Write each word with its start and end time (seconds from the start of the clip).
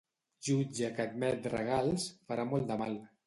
Jutge 0.45 0.89
que 0.95 1.03
admet 1.03 1.45
regals, 1.55 2.09
farà 2.31 2.47
molt 2.55 2.69
de 2.75 2.79
mal. 2.85 2.97